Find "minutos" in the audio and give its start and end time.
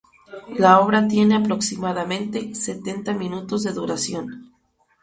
3.13-3.61